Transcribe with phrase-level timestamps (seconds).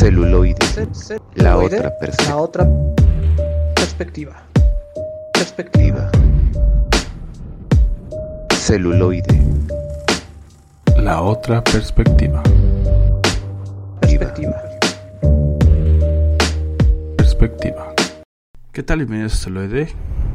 [0.00, 0.56] Celuloide.
[1.34, 2.30] La otra perspectiva.
[2.30, 2.66] La otra
[3.74, 4.42] perspectiva.
[5.34, 6.10] Perspectiva.
[8.54, 9.38] Celuloide.
[10.96, 12.42] La otra perspectiva.
[14.00, 14.62] Perspectiva.
[17.18, 17.94] Perspectiva.
[18.72, 19.00] ¿Qué tal?
[19.00, 19.82] Bienvenidos a Celuloide.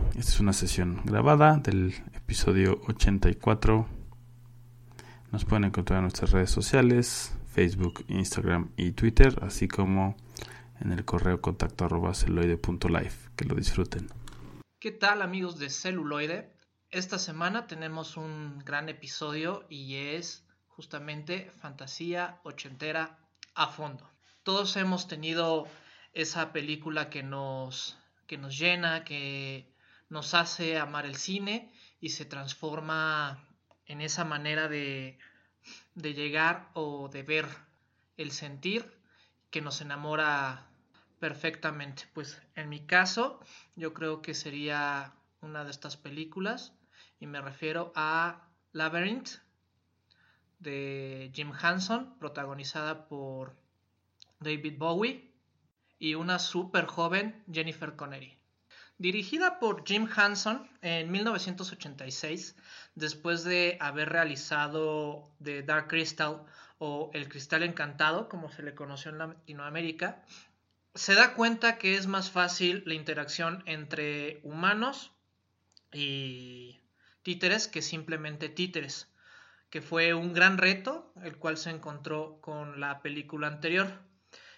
[0.09, 3.87] Esta es una sesión grabada del episodio 84.
[5.31, 10.17] Nos pueden encontrar en nuestras redes sociales, Facebook, Instagram y Twitter, así como
[10.81, 13.29] en el correo contacto arroba celuloide.life.
[13.37, 14.09] Que lo disfruten.
[14.77, 16.51] ¿Qué tal amigos de Celuloide?
[16.89, 23.19] Esta semana tenemos un gran episodio y es justamente fantasía ochentera
[23.53, 24.11] a fondo.
[24.43, 25.65] Todos hemos tenido
[26.11, 29.73] esa película que nos, que nos llena, que
[30.09, 33.47] nos hace amar el cine y se transforma
[33.85, 35.17] en esa manera de,
[35.95, 37.47] de llegar o de ver
[38.17, 38.85] el sentir
[39.49, 40.67] que nos enamora
[41.19, 42.03] perfectamente.
[42.13, 43.39] Pues en mi caso,
[43.75, 46.73] yo creo que sería una de estas películas
[47.19, 49.39] y me refiero a Labyrinth
[50.59, 53.55] de Jim Henson, protagonizada por
[54.39, 55.31] David Bowie
[55.99, 58.37] y una súper joven Jennifer Connery.
[58.97, 62.55] Dirigida por Jim Henson en 1986,
[62.95, 66.45] después de haber realizado The Dark Crystal
[66.77, 70.23] o El Cristal Encantado, como se le conoció en Latinoamérica,
[70.93, 75.11] se da cuenta que es más fácil la interacción entre humanos
[75.91, 76.79] y
[77.21, 79.09] títeres que simplemente títeres,
[79.69, 83.87] que fue un gran reto, el cual se encontró con la película anterior.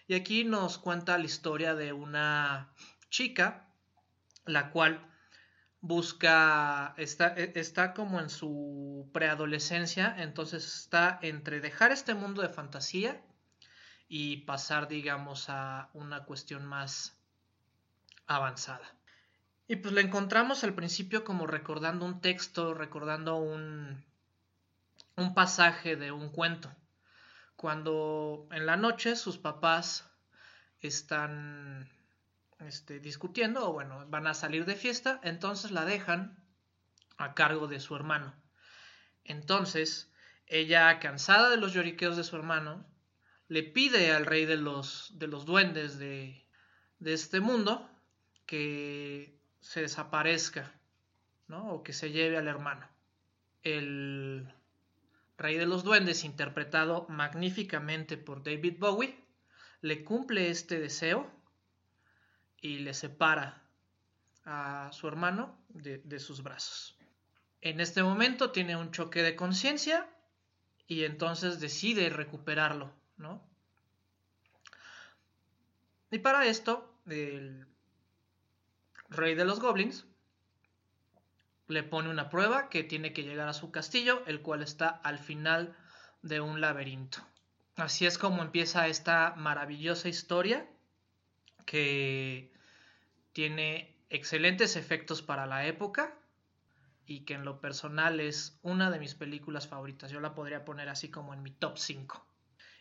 [0.08, 2.72] Y aquí nos cuenta la historia de una
[3.10, 3.67] chica,
[4.48, 5.06] la cual
[5.82, 13.22] busca, está, está como en su preadolescencia, entonces está entre dejar este mundo de fantasía
[14.10, 17.18] y pasar, digamos, a una cuestión más
[18.26, 18.96] avanzada.
[19.68, 24.06] Y pues la encontramos al principio como recordando un texto, recordando un,
[25.18, 26.74] un pasaje de un cuento.
[27.58, 30.10] Cuando en la noche sus papás
[30.80, 31.90] están
[32.60, 36.44] este, discutiendo o bueno, van a salir de fiesta, entonces la dejan
[37.18, 38.34] a cargo de su hermano.
[39.24, 40.12] Entonces,
[40.48, 42.86] ella, cansada de los lloriqueos de su hermano,
[43.48, 46.46] le pide al rey de los, de los duendes de,
[47.00, 47.90] de este mundo
[48.46, 50.74] que se desaparezca,
[51.48, 51.72] ¿no?
[51.74, 52.88] O que se lleve al hermano.
[53.64, 54.54] El
[55.38, 59.24] rey de los duendes, interpretado magníficamente por David Bowie,
[59.82, 61.37] le cumple este deseo
[62.62, 63.62] y le separa
[64.46, 66.98] a su hermano de, de sus brazos.
[67.62, 70.08] En este momento tiene un choque de conciencia
[70.88, 73.44] y entonces decide recuperarlo, ¿no?
[76.12, 77.68] Y para esto, el
[79.10, 80.06] rey de los goblins
[81.68, 85.20] le pone una prueba que tiene que llegar a su castillo, el cual está al
[85.20, 85.76] final
[86.22, 87.20] de un laberinto.
[87.76, 90.68] Así es como empieza esta maravillosa historia
[91.68, 92.50] que
[93.34, 96.18] tiene excelentes efectos para la época
[97.06, 100.10] y que en lo personal es una de mis películas favoritas.
[100.10, 102.26] Yo la podría poner así como en mi top 5.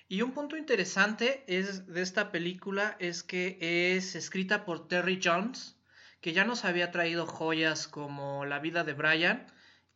[0.08, 5.76] Y un punto interesante es de esta película es que es escrita por Terry Jones,
[6.20, 9.46] que ya nos había traído joyas como La vida de Brian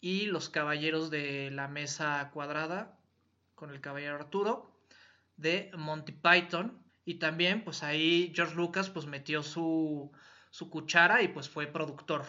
[0.00, 2.98] y Los caballeros de la mesa cuadrada
[3.54, 4.76] con el caballero Arturo
[5.36, 10.12] de Monty Python y también pues ahí George Lucas pues metió su,
[10.50, 12.24] su cuchara y pues fue productor.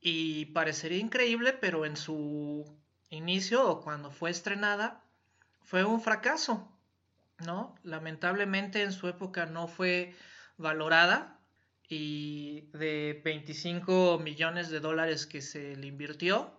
[0.00, 2.64] Y parecería increíble, pero en su
[3.10, 5.02] inicio o cuando fue estrenada
[5.62, 6.68] fue un fracaso,
[7.38, 7.74] ¿no?
[7.82, 10.14] Lamentablemente en su época no fue
[10.56, 11.38] valorada
[11.88, 16.52] y de 25 millones de dólares que se le invirtió,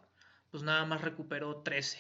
[0.52, 2.00] pues nada más recuperó 13.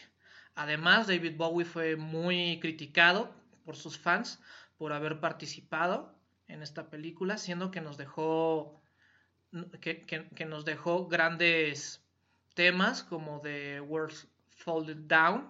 [0.56, 3.34] Además, David Bowie fue muy criticado
[3.66, 4.40] por sus fans
[4.78, 6.16] por haber participado
[6.48, 8.82] en esta película, siendo que nos dejó
[9.80, 12.04] que, nos dejó grandes
[12.54, 14.16] temas como The World
[14.58, 15.50] Folded Down,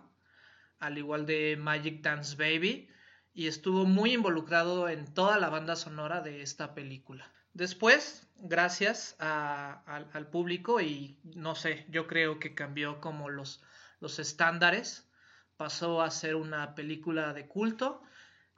[0.79, 2.89] al igual de Magic Dance Baby,
[3.33, 7.31] y estuvo muy involucrado en toda la banda sonora de esta película.
[7.53, 13.63] Después, gracias al público y no sé, yo creo que cambió como los,
[13.99, 15.09] los estándares,
[15.57, 18.01] pasó a ser una película de culto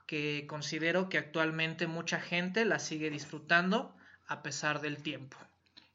[0.07, 3.95] que considero que actualmente mucha gente la sigue disfrutando
[4.25, 5.38] a pesar del tiempo.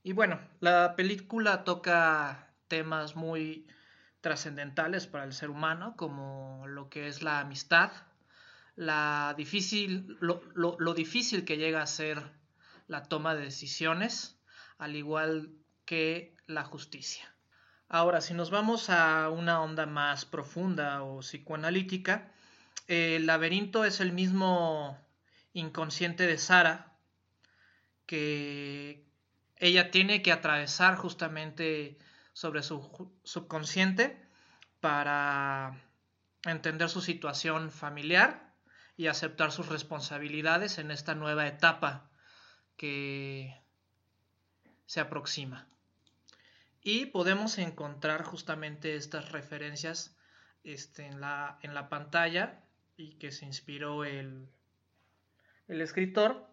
[0.04, 3.66] Y bueno, la película toca temas muy
[4.20, 7.90] trascendentales para el ser humano, como lo que es la amistad,
[8.76, 12.22] la difícil, lo, lo, lo difícil que llega a ser
[12.86, 14.38] la toma de decisiones,
[14.78, 15.50] al igual
[15.84, 17.34] que la justicia.
[17.88, 22.32] Ahora, si nos vamos a una onda más profunda o psicoanalítica,
[22.88, 24.98] el laberinto es el mismo
[25.52, 26.92] inconsciente de Sara
[28.06, 29.04] que
[29.56, 31.98] ella tiene que atravesar justamente
[32.32, 34.20] sobre su subconsciente
[34.80, 35.80] para
[36.44, 38.52] entender su situación familiar
[38.96, 42.10] y aceptar sus responsabilidades en esta nueva etapa
[42.76, 43.56] que
[44.86, 45.68] se aproxima.
[46.82, 50.16] Y podemos encontrar justamente estas referencias
[50.64, 52.60] este, en, la, en la pantalla
[53.02, 54.48] y que se inspiró el,
[55.68, 56.46] el escritor,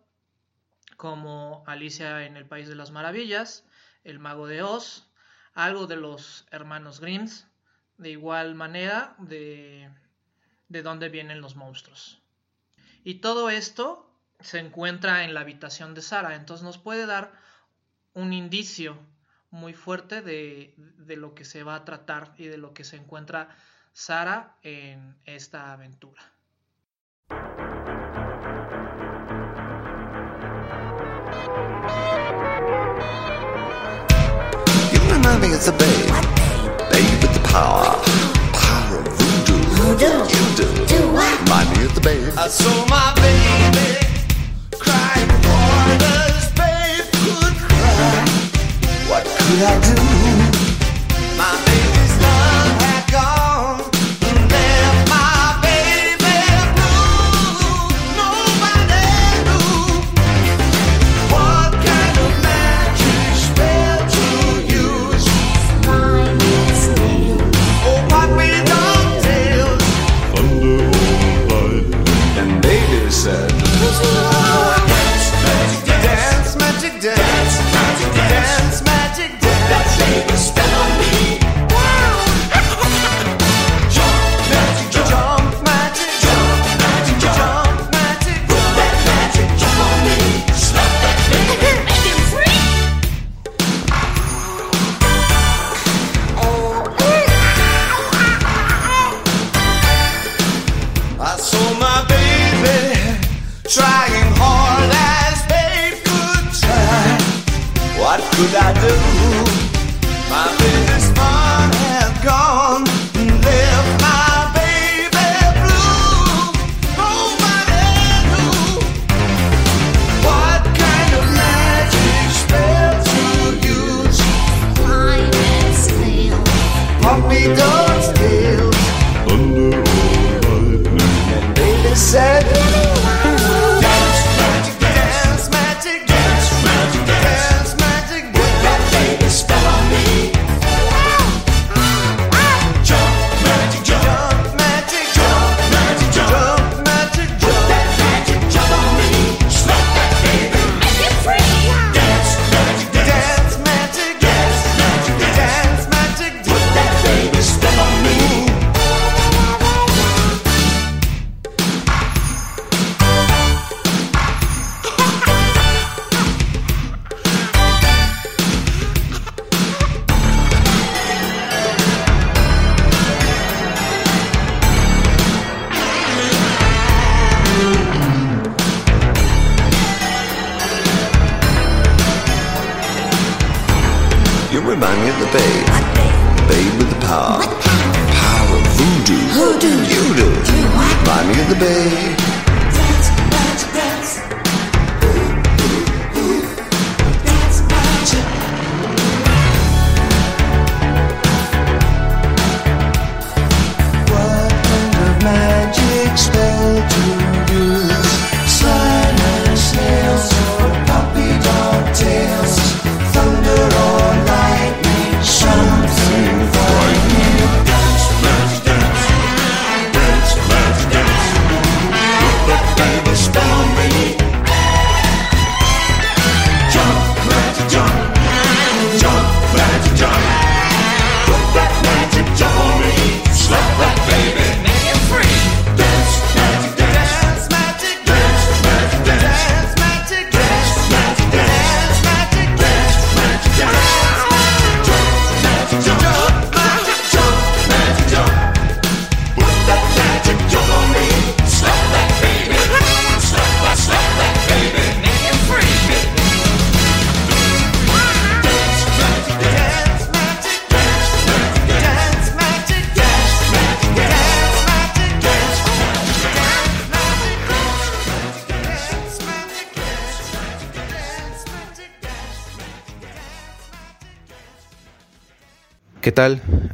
[0.97, 3.65] como Alicia en el País de las Maravillas,
[4.03, 5.07] El Mago de Oz,
[5.53, 7.47] algo de los hermanos Grimms,
[7.97, 9.89] de igual manera de,
[10.69, 12.21] de dónde vienen los monstruos.
[13.03, 14.09] Y todo esto
[14.39, 17.33] se encuentra en la habitación de Sara, entonces nos puede dar
[18.13, 18.97] un indicio
[19.51, 22.95] muy fuerte de, de, lo que se va a tratar y de lo que se
[22.95, 23.55] encuentra
[23.93, 26.38] Sara en esta aventura.
[35.49, 37.97] You remind me of the babe, babe with the power,
[38.53, 39.57] power of voodoo.
[39.81, 40.17] Voodoo?
[40.29, 40.85] You do.
[40.85, 41.41] Do what?
[41.41, 42.33] Remind me of the babe.
[42.37, 43.97] I saw my baby
[44.77, 48.25] crying for this babe could cry.
[49.09, 50.18] What could I do?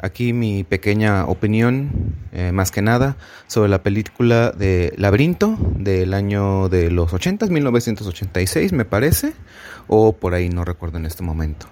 [0.01, 6.69] Aquí mi pequeña opinión, eh, más que nada, sobre la película de Laberinto del año
[6.69, 9.33] de los 80, 1986 me parece,
[9.87, 11.67] o por ahí no recuerdo en este momento.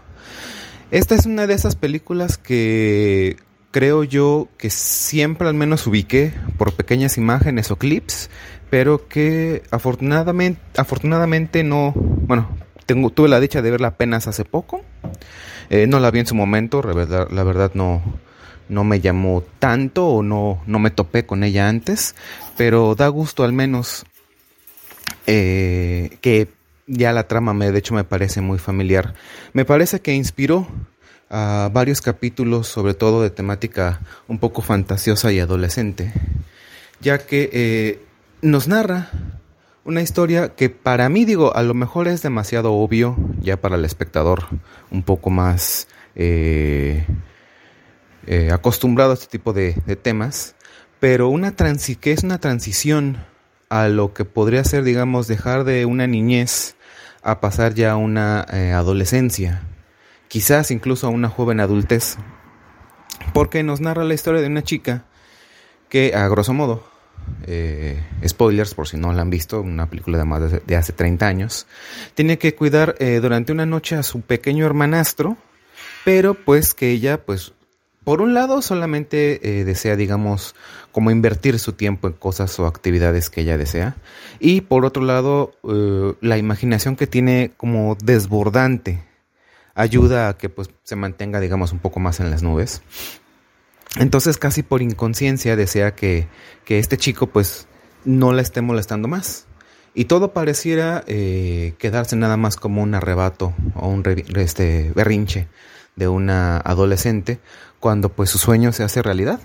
[0.92, 3.38] Esta es una de esas películas que
[3.72, 8.30] creo yo que siempre al menos ubiqué por pequeñas imágenes o clips,
[8.70, 12.50] pero que afortunadamente, afortunadamente no, bueno,
[12.86, 14.84] tengo, tuve la dicha de verla apenas hace poco.
[15.70, 18.02] Eh, no la vi en su momento, la verdad, no,
[18.70, 22.16] no me llamó tanto o no, no me topé con ella antes,
[22.58, 24.06] pero da gusto al menos
[25.28, 26.50] eh, que
[26.88, 29.14] ya la trama me, de hecho me parece muy familiar.
[29.54, 30.68] Me parece que inspiró
[31.30, 36.14] a varios capítulos, sobre todo de temática un poco fantasiosa y adolescente,
[37.02, 38.02] ya que eh,
[38.42, 39.10] nos narra
[39.86, 43.86] una historia que para mí digo, a lo mejor es demasiado obvio, ya para el
[43.86, 44.46] espectador
[44.92, 47.06] un poco más eh,
[48.26, 50.56] eh, acostumbrado a este tipo de, temas,
[51.00, 53.18] pero una transi que es una transición
[53.70, 56.76] a lo que podría ser, digamos, dejar de una niñez
[57.22, 59.64] a pasar ya a una eh, adolescencia,
[60.30, 62.18] quizás incluso a una joven adultez,
[63.34, 65.06] porque nos narra la historia de una chica
[65.90, 66.93] que, a grosso modo,
[67.46, 71.28] eh, spoilers por si no la han visto, una película de más de, hace 30
[71.28, 71.68] años,
[72.16, 75.38] tiene que cuidar eh, durante una noche a su pequeño hermanastro,
[76.06, 77.54] pero pues que ella pues
[78.04, 80.56] por un lado solamente eh, desea digamos
[80.92, 83.96] como invertir su tiempo en cosas o actividades que ella desea
[84.40, 85.54] y por otro lado
[86.20, 89.02] la imaginación que tiene como desbordante
[89.74, 92.84] ayuda a que pues se mantenga digamos un poco más en las nubes
[93.98, 96.28] entonces casi por inconsciencia desea que,
[96.66, 97.68] que este chico pues
[98.06, 99.46] no la esté molestando más.
[99.96, 104.04] Y todo pareciera eh, quedarse nada más como un arrebato o un
[104.36, 105.48] este, berrinche
[105.96, 107.40] de una adolescente
[107.80, 109.40] cuando pues su sueño se hace realidad.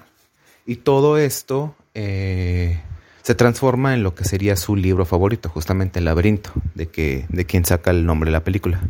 [0.65, 2.81] Y todo esto eh,
[3.23, 7.45] se transforma en lo que sería su libro favorito, justamente El laberinto, de, que, de
[7.45, 8.81] quien saca el nombre de la película.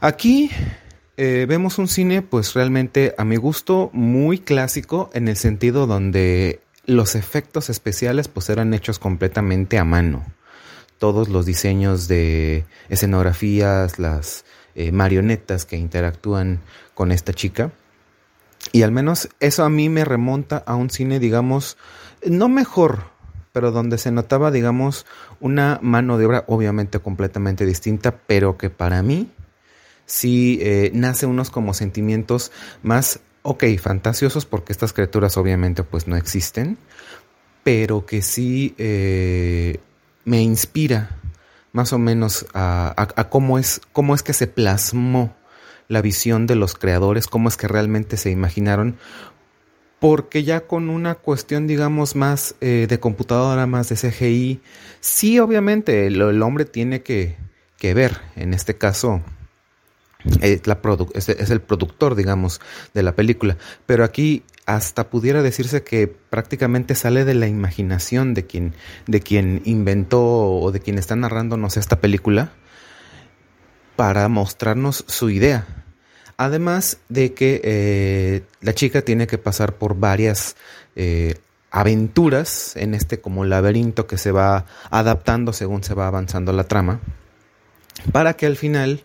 [0.00, 0.50] Aquí
[1.18, 6.60] eh, vemos un cine, pues realmente a mi gusto muy clásico en el sentido donde
[6.84, 10.26] los efectos especiales pues eran hechos completamente a mano.
[10.98, 14.44] Todos los diseños de escenografías, las
[14.74, 16.60] eh, marionetas que interactúan
[16.94, 17.72] con esta chica.
[18.72, 21.78] Y al menos eso a mí me remonta a un cine, digamos,
[22.26, 23.04] no mejor,
[23.52, 25.06] pero donde se notaba, digamos,
[25.40, 29.30] una mano de obra obviamente completamente distinta, pero que para mí
[30.06, 36.16] sí eh, nace unos como sentimientos más, ok, fantasiosos, porque estas criaturas obviamente pues no
[36.16, 36.78] existen,
[37.64, 39.80] pero que sí eh,
[40.24, 41.18] me inspira
[41.72, 45.36] más o menos a, cómo, es, cómo es que se plasmó
[45.88, 48.96] la visión de los creadores, cómo es que realmente se imaginaron,
[49.98, 54.60] porque ya con una cuestión, digamos, más eh, de computadora, más de CGI,
[55.00, 57.36] sí, obviamente, el, hombre tiene que
[57.82, 59.22] ver, en este caso,
[60.24, 62.60] es, el productor, digamos,
[62.94, 63.56] de la película.
[63.86, 68.74] Pero aquí hasta pudiera decirse que prácticamente sale de la imaginación de quien,
[69.06, 72.52] de quien inventó o de quien está narrándonos esta película
[73.94, 75.66] para mostrarnos su idea.
[76.36, 80.56] Además de que eh, la chica tiene que pasar por varias
[80.96, 81.36] eh,
[81.70, 87.00] aventuras en este como laberinto que se va adaptando según se va avanzando la trama,
[88.12, 89.04] para que al final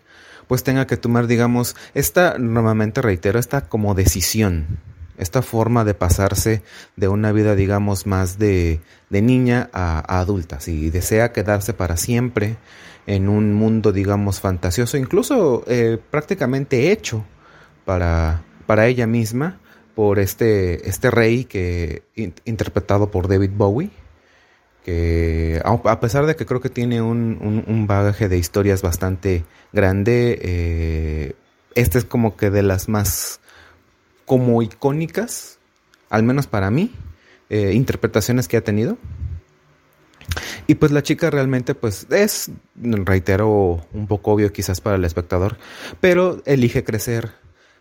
[0.51, 4.79] pues tenga que tomar, digamos, esta, normalmente reitero, esta como decisión,
[5.17, 6.61] esta forma de pasarse
[6.97, 12.57] de una vida, digamos, más de, de niña a, adulta, si desea quedarse para siempre
[13.07, 17.23] en un mundo, digamos, fantasioso, incluso eh, prácticamente hecho
[17.85, 19.57] para, para ella misma
[19.95, 23.89] por este, este rey que in- interpretado por David Bowie
[24.83, 29.43] que a pesar de que creo que tiene un, un- un bagaje de historias bastante
[29.71, 31.33] grande, eh,
[31.75, 33.39] esta es como que de las más
[34.25, 35.59] como icónicas,
[36.09, 36.91] al menos para mí,
[37.49, 38.97] eh, interpretaciones que ha tenido.
[40.67, 42.49] Y pues la chica realmente pues es,
[42.81, 45.57] reitero, un poco obvio quizás para el espectador,
[45.99, 47.31] pero elige crecer.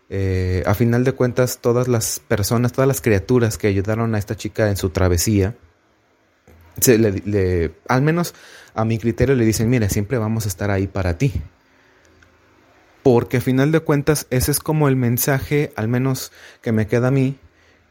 [0.09, 4.35] Eh, a final de cuentas, todas las personas, todas las criaturas que ayudaron a esta
[4.35, 5.55] chica en su travesía,
[6.79, 8.33] se le, al menos
[8.73, 11.33] a mi criterio le dicen, mira, siempre vamos a estar ahí para ti.
[13.03, 17.07] Porque a final de cuentas ese es como el mensaje, al menos que me queda
[17.07, 17.37] a mí,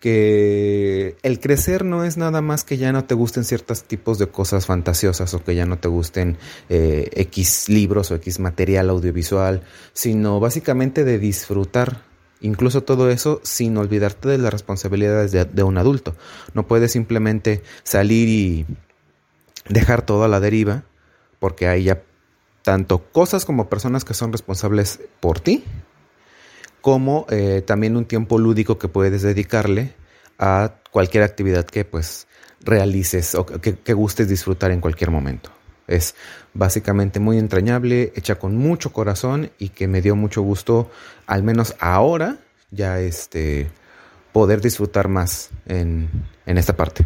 [0.01, 4.29] que el crecer no es nada más que ya no te gusten ciertos tipos de
[4.29, 6.39] cosas fantasiosas o que ya no te gusten
[6.71, 12.10] eh, X libros o X material audiovisual, sino básicamente de disfrutar
[12.41, 16.17] Incluso todo eso sin olvidarte de las responsabilidades de, un adulto.
[16.55, 18.67] No puedes simplemente salir y
[19.69, 20.83] dejar todo a la deriva,
[21.39, 22.03] porque hay ya
[22.63, 25.65] tanto cosas como personas que son responsables por ti,
[26.81, 29.95] como eh, también un tiempo lúdico que puedes dedicarle
[30.39, 32.27] a cualquier actividad que pues
[32.63, 35.51] realices o que gustes disfrutar en cualquier momento.
[35.91, 36.15] Es
[36.55, 40.91] básicamente muy entrañable, hecha con mucho corazón y que me dio mucho gusto,
[41.27, 42.39] al menos ahora,
[42.71, 43.71] ya este
[44.33, 46.09] poder disfrutar más en,
[46.47, 47.05] en esta parte.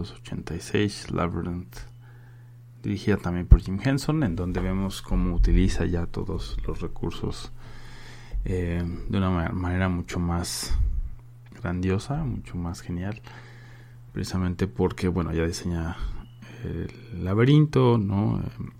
[0.00, 1.76] 1986, Labyrinth,
[2.82, 7.52] dirigida también por Jim Henson, en donde vemos cómo utiliza ya todos los recursos
[8.44, 10.76] eh, de una ma- manera mucho más
[11.60, 13.20] grandiosa, mucho más genial,
[14.12, 15.96] precisamente porque, bueno, ya diseña
[16.64, 18.40] el laberinto, ¿no?
[18.40, 18.70] Eh,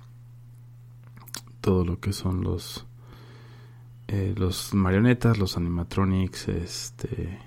[1.61, 2.87] todo lo que son los
[4.09, 7.38] eh, los marionetas, los animatronics, este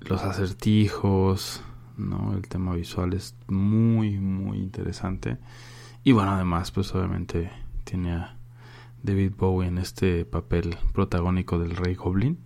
[0.00, 1.62] los acertijos,
[2.00, 2.34] ¿no?
[2.34, 5.38] El tema visual es muy, muy interesante.
[6.02, 7.50] Y bueno, además, pues obviamente
[7.84, 8.36] tiene a
[9.02, 12.38] David Bowie en este papel protagónico del Rey Goblin,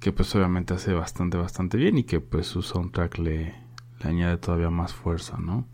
[0.00, 3.54] que pues obviamente hace bastante, bastante bien y que pues su soundtrack le,
[4.00, 5.66] le añade todavía más fuerza, ¿no?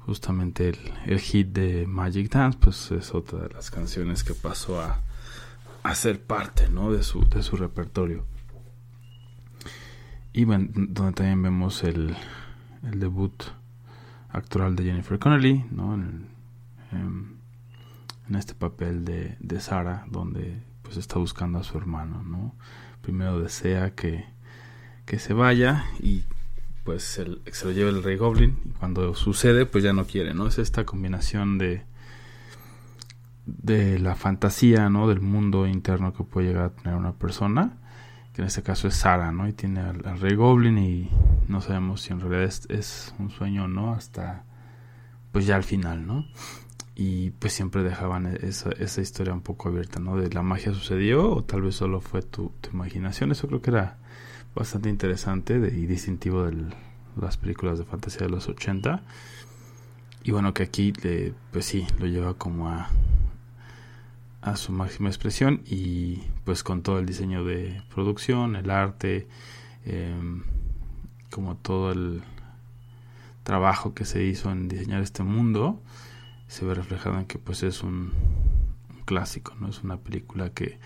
[0.00, 4.80] Justamente el, el hit de Magic Dance, pues es otra de las canciones que pasó
[4.80, 5.00] a,
[5.82, 6.92] a ser parte, ¿no?
[6.92, 8.24] De su, de su repertorio.
[10.32, 12.16] Y bueno, donde también vemos el,
[12.84, 13.32] el debut
[14.30, 15.94] actoral de Jennifer Connelly, ¿no?
[15.94, 16.26] En,
[16.92, 17.36] en,
[18.28, 22.54] en este papel de, de Sara, donde pues está buscando a su hermano, ¿no?
[23.02, 24.24] Primero desea que,
[25.06, 26.22] que se vaya y
[26.84, 30.34] pues el- se lo lleva el Rey Goblin y cuando sucede pues ya no quiere,
[30.34, 30.46] ¿no?
[30.46, 31.84] Es esta combinación de
[33.46, 35.08] de la fantasía, ¿no?
[35.08, 37.72] Del mundo interno que puede llegar a tener una persona
[38.34, 39.46] que en este caso es Sara, ¿no?
[39.48, 41.10] Y tiene al, al Rey Goblin y
[41.48, 44.44] no sabemos si en realidad es, un sueño o no hasta
[45.32, 46.26] pues ya al final, ¿no?
[46.94, 50.16] Y pues siempre dejaban esa, esa historia un poco abierta, ¿no?
[50.16, 53.32] De la magia sucedió o tal vez solo fue tu, tu imaginación.
[53.32, 53.96] Eso creo que era
[54.54, 56.54] bastante interesante de- y distintivo de
[57.20, 59.02] las películas de fantasía de los 80.
[60.24, 62.88] Y bueno, que aquí le- pues sí, lo lleva como a,
[64.42, 69.28] a su máxima expresión y pues con todo el diseño de producción, el arte,
[69.84, 70.42] em,
[71.30, 72.22] como todo el
[73.44, 75.80] trabajo que se hizo en diseñar este mundo,
[76.48, 78.12] se ve reflejado en que pues es un,
[79.04, 79.68] clásico, ¿no?
[79.68, 80.78] Es una película que,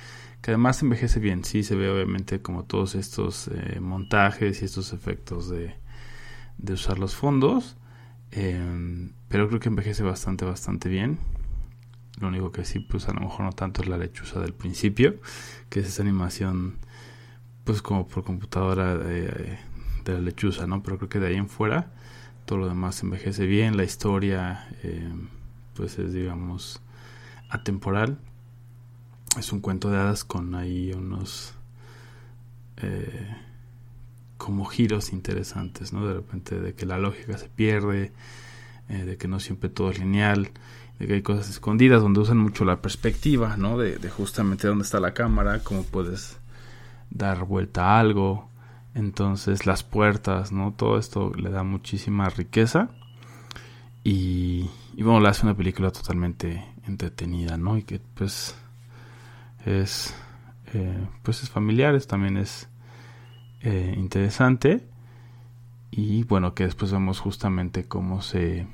[0.42, 4.92] que además envejece bien, sí se ve obviamente como todos estos eh, montajes y estos
[4.92, 5.74] efectos de,
[6.58, 7.76] de usar los fondos,
[8.30, 11.18] em, pero creo que envejece bastante, bastante bien.
[12.18, 15.16] Lo único que sí, pues a lo mejor no tanto es la lechuza del principio,
[15.68, 16.76] que es esa animación,
[17.64, 19.58] pues como por computadora de,
[20.06, 20.82] la lechuza, ¿no?
[20.82, 21.92] Pero creo que de ahí en fuera,
[22.46, 25.12] todo lo demás envejece bien, la historia, eh,
[25.74, 26.80] pues es, digamos,
[27.50, 28.18] atemporal.
[29.38, 31.54] es un cuento de hadas con ahí unos
[32.78, 33.36] eh,
[34.36, 36.06] como giros interesantes, ¿no?
[36.06, 38.12] De repente de que la lógica se pierde,
[38.88, 40.50] eh, de que no siempre todo es lineal,
[40.98, 43.78] de que hay cosas escondidas donde usan mucho la perspectiva, ¿no?
[43.78, 46.38] De, justamente dónde está la cámara, cómo puedes
[47.10, 48.48] dar vuelta a algo,
[48.94, 50.72] entonces las puertas, ¿no?
[50.72, 52.90] Todo esto le da muchísima riqueza
[54.04, 57.76] y, y bueno, le hace una película totalmente entretenida, ¿no?
[57.76, 58.54] Y que pues
[59.64, 60.14] es
[60.72, 62.68] eh, pues es familiar, es, también es
[63.60, 64.86] eh, interesante
[65.90, 68.66] y bueno que después vemos justamente cómo se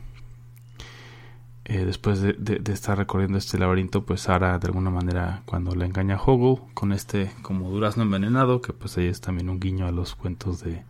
[1.65, 6.17] eh, después de, estar recorriendo este laberinto pues Sara de alguna manera cuando le engaña
[6.17, 9.93] a Hoggle con este como durazno envenenado que pues ahí es también un guiño a
[9.93, 10.83] los cuentos de,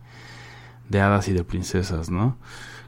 [0.89, 2.37] de hadas y de princesas no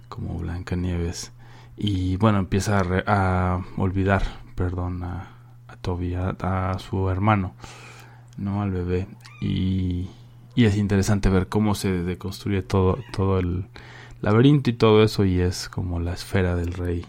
[0.10, 1.32] como Blancanieves.
[1.78, 4.24] Y bueno empieza a, re- a olvidar
[4.56, 5.32] perdón a,
[5.82, 7.54] Toby a, a su hermano
[8.38, 9.08] no al bebé.
[9.42, 10.10] Y,
[10.56, 13.68] y es interesante ver cómo se deconstruye todo todo el
[14.22, 17.06] laberinto y todo eso y es como la esfera del rey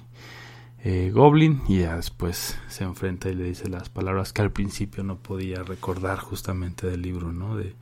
[0.89, 5.03] eh, Goblin y ya después se enfrenta y le dice las palabras que al principio
[5.03, 7.75] no podía recordar justamente del libro no de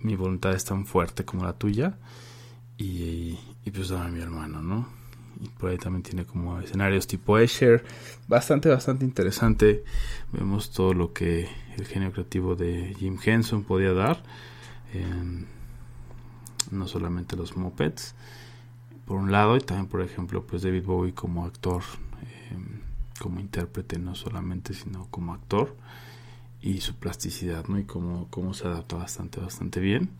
[0.00, 1.98] mi voluntad, es tan fuerte como la tuya
[2.78, 3.36] y,
[3.70, 4.88] pues dame a mi hermano no
[5.42, 7.84] y por ahí también tiene como escenarios tipo Escher.
[8.28, 9.84] Bastante bastante interesante.
[10.32, 14.22] Vemos todo lo que el genio creativo de Jim Henson podía dar
[16.70, 18.14] no solamente los mopeds
[19.10, 21.82] por un lado y también por ejemplo pues David Bowie como actor
[22.22, 22.56] eh,
[23.18, 25.76] como intérprete no solamente sino como actor
[26.62, 30.10] y su plasticidad no y cómo, cómo se adapta bastante bastante bien.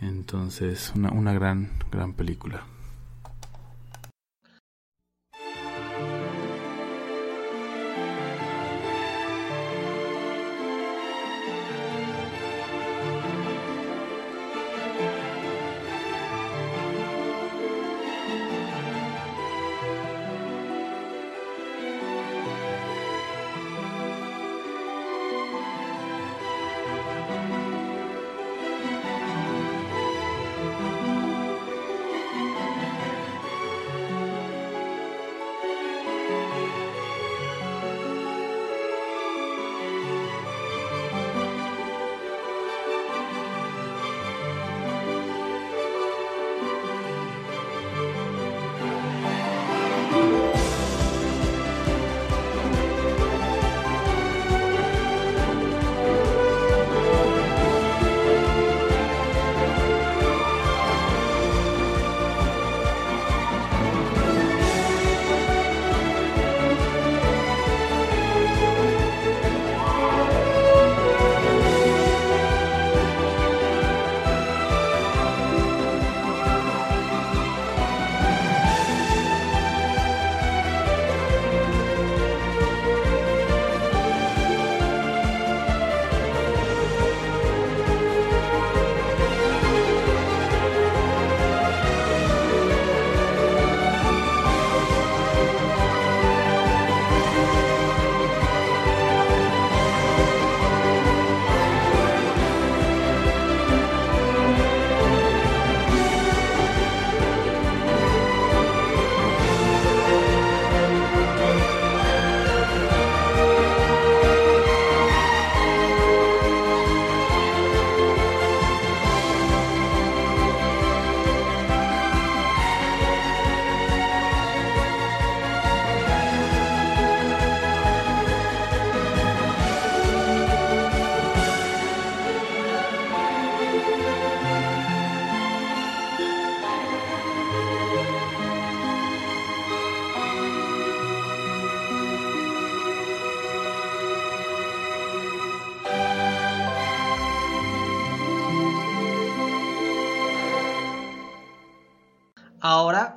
[0.00, 2.66] Entonces una, una gran gran película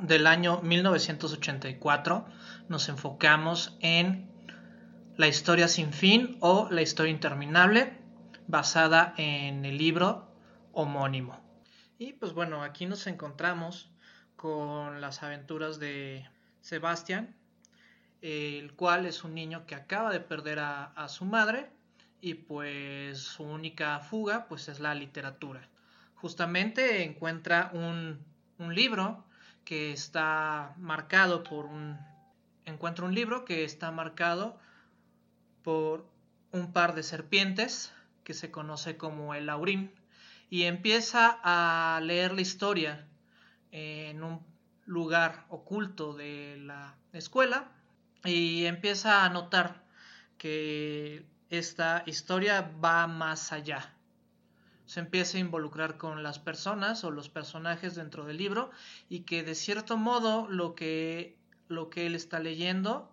[0.10, 2.26] del año 1984,
[2.68, 4.28] nos enfocamos en
[5.18, 7.94] La historia sin fin o La historia interminable,
[8.48, 10.34] basada en el libro
[10.74, 11.40] homónimo.
[12.00, 13.92] Y pues bueno, aquí nos encontramos
[14.36, 16.28] con las aventuras de
[16.62, 17.36] Sebastián,
[18.22, 21.70] el cual es un niño que acaba de perder a, su madre
[22.20, 25.70] y pues su única fuga pues es la literatura.
[26.16, 28.26] Justamente encuentra un,
[28.58, 29.29] un libro
[29.70, 32.00] que está marcado por un
[32.66, 34.60] encuentra un libro que está marcado
[35.62, 36.10] por
[36.52, 39.94] un par de serpientes que se conoce como el Aurín
[40.50, 43.08] y empieza a leer la historia
[43.72, 44.44] en un
[44.88, 47.70] lugar oculto de la escuela
[48.26, 49.84] y empieza a notar
[50.40, 53.94] que esta historia va más allá.
[54.90, 58.72] Se empieza a involucrar con las personas o los personajes dentro del libro
[59.08, 63.08] y que de cierto modo lo que, lo que él está leyendo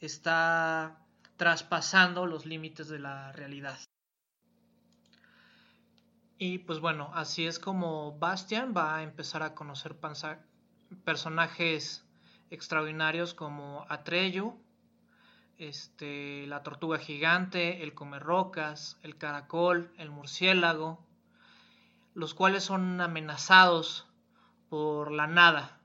[0.00, 0.96] está
[1.36, 3.78] traspasando los límites de la realidad.
[6.38, 9.98] Y pues bueno, así es como Bastian va a empezar a conocer
[11.04, 12.06] personajes
[12.48, 14.58] extraordinarios como Atreyu,
[15.58, 21.06] este, la tortuga gigante, el comerrocas, el caracol, el murciélago,
[22.18, 24.08] los cuales son amenazados
[24.68, 25.80] por la nada,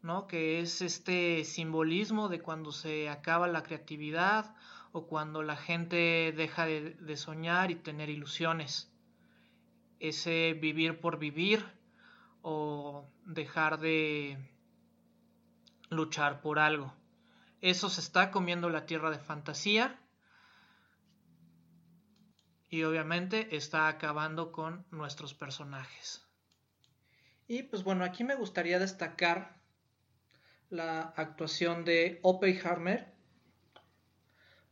[0.00, 0.28] ¿no?
[0.28, 4.54] Que es este simbolismo de cuando se acaba la creatividad
[4.92, 8.92] o cuando la gente deja de, de soñar y tener ilusiones.
[9.98, 11.66] Ese vivir por vivir
[12.42, 14.38] o dejar de
[15.90, 16.94] luchar por algo.
[17.60, 19.98] Eso se está comiendo la tierra de fantasía
[22.70, 26.26] y obviamente está acabando con nuestros personajes.
[27.46, 29.56] Y pues bueno, aquí me gustaría destacar
[30.70, 33.12] la actuación de Oppenheimer,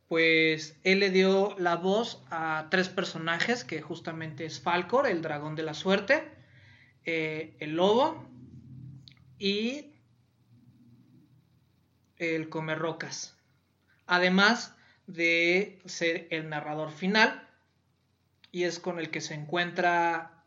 [0.08, 5.56] pues él le dio la voz a tres personajes, que justamente es Falcor, el dragón
[5.56, 6.30] de la suerte,
[7.04, 8.28] eh, el lobo
[9.38, 9.94] y
[12.18, 13.36] el comer rocas.
[14.06, 17.45] Además de ser el narrador final,
[18.56, 20.42] y es con el que se encuentra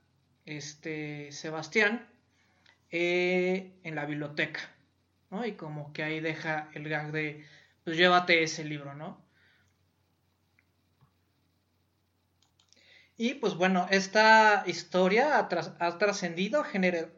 [0.48, 2.10] este Sebastián
[2.90, 4.62] eh, en la biblioteca,
[5.30, 5.46] ¿no?
[5.46, 7.46] Y como que ahí deja el gag de,
[7.84, 9.24] pues llévate ese libro, ¿no?
[13.18, 17.10] Y pues bueno, esta historia ha, tras- ha trascendido genera-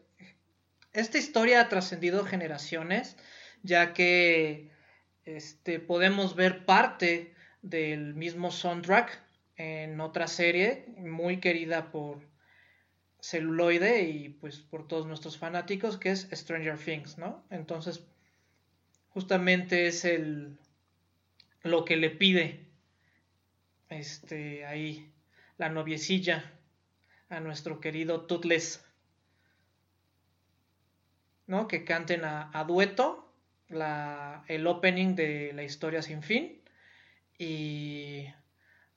[0.91, 3.15] esta historia ha trascendido generaciones,
[3.63, 4.71] ya que
[5.23, 12.19] este, podemos ver parte del mismo soundtrack en otra serie muy querida por
[13.21, 17.45] celuloide y pues por todos nuestros fanáticos que es Stranger Things, ¿no?
[17.49, 18.03] Entonces
[19.09, 20.57] justamente es el
[21.63, 22.65] lo que le pide
[23.89, 25.13] este ahí
[25.57, 26.51] la noviecilla
[27.29, 28.83] a nuestro querido Toothless,
[31.45, 31.67] ¿no?
[31.67, 33.31] Que canten a, a dueto
[33.69, 36.61] la, el opening de la historia sin fin
[37.37, 38.25] y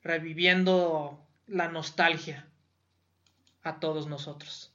[0.05, 2.47] reviviendo la nostalgia
[3.63, 4.73] a todos nosotros.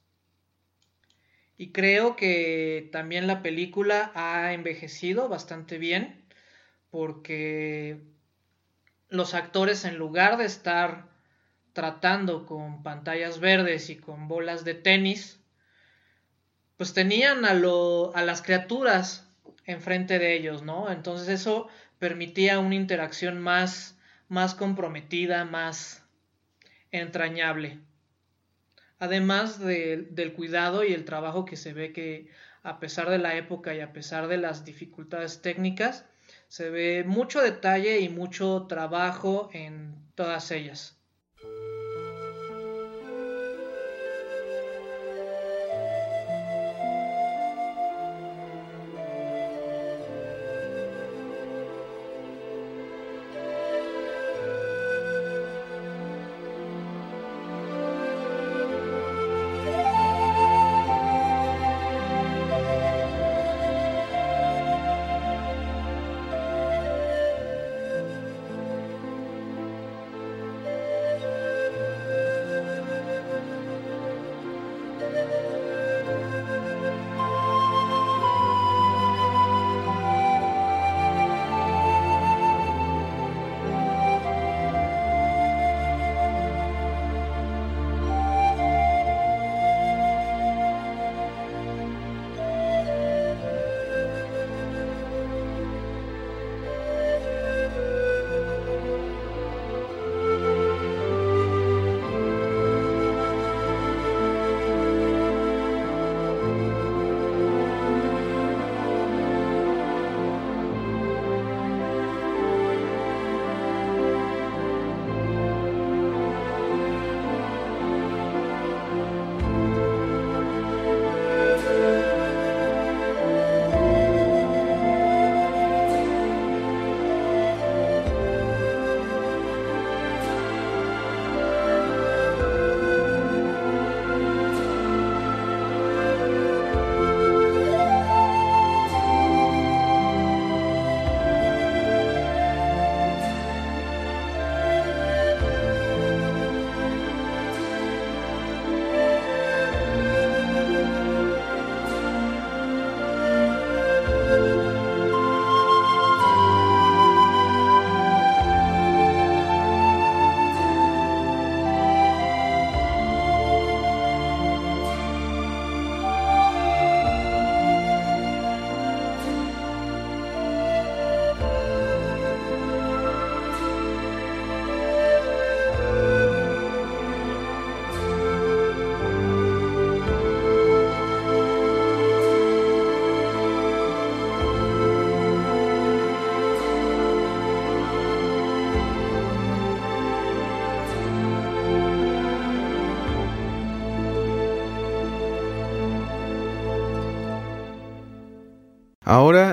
[1.58, 6.26] Y creo que también la película ha envejecido bastante bien
[6.90, 8.02] porque
[9.10, 11.10] los actores en lugar de estar
[11.74, 15.40] tratando con pantallas verdes y con bolas de tenis,
[16.78, 19.28] pues tenían a, lo, a las criaturas
[19.66, 20.92] enfrente de ellos, ¿no?
[20.92, 21.68] Entonces eso
[22.00, 23.99] permitía una interacción más,
[24.30, 26.04] más comprometida, más
[26.92, 27.80] entrañable.
[29.00, 32.30] Además de- del cuidado y el trabajo que se ve que
[32.64, 36.06] a pesar de la época y a pesar de las dificultades técnicas,
[36.48, 40.99] se ve mucho detalle y mucho trabajo en todas ellas.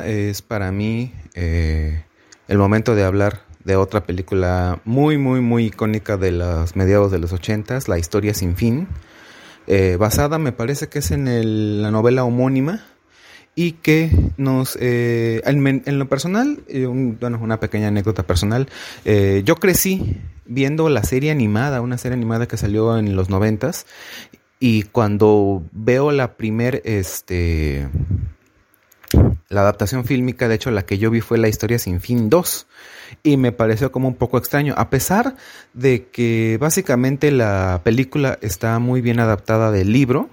[0.06, 2.02] Es para mí eh,
[2.48, 7.18] el momento de hablar de otra película muy, muy, muy icónica de los mediados de
[7.18, 8.86] los ochentas, La historia sin fin,
[9.66, 12.84] eh, basada me parece que es en el- la novela homónima
[13.56, 18.68] y que nos, eh, en, lo personal, eh, un- bueno, una pequeña anécdota personal,
[19.04, 23.86] eh, yo crecí viendo la serie animada, una serie animada que salió en los noventas,
[24.60, 27.88] y cuando veo la primer, este,
[29.48, 32.66] la adaptación fílmica, de hecho la que yo vi fue La historia sin fin 2
[33.22, 35.36] y me pareció como un poco extraño, a pesar
[35.72, 40.28] de que básicamente la película está muy bien adaptada del libro,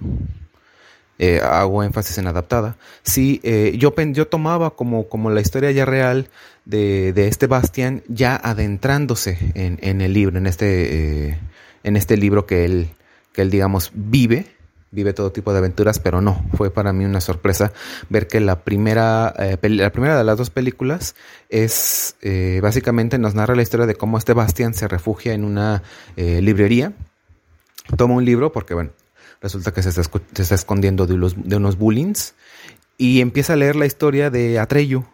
[1.18, 5.84] eh, hago énfasis en adaptada, sí, eh, yo, yo tomaba como, como la historia ya
[5.84, 6.28] real
[6.64, 11.38] de, de este Bastian ya adentrándose en, en el libro, en este, eh,
[11.84, 12.88] en este libro que él,
[13.32, 14.53] que él digamos vive,
[14.94, 17.72] vive todo tipo de aventuras, pero no, fue para mí una sorpresa
[18.08, 21.16] ver que la primera, eh, la primera de las dos películas
[21.48, 25.82] es eh, básicamente nos narra la historia de cómo este Bastian se refugia en una
[26.16, 26.92] eh, librería,
[27.96, 28.90] toma un libro porque bueno,
[29.42, 32.34] resulta que se está, se está escondiendo de, los, de unos bullings
[32.96, 35.04] y empieza a leer la historia de Atreyu.